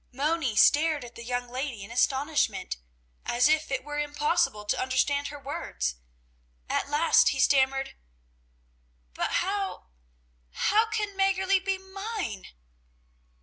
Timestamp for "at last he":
6.67-7.39